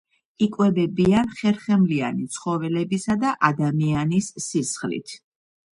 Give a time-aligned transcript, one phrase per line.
[0.43, 5.19] იკვებებიან ხერხემლიანი ცხოველებისა და ადამიანის სისხლით.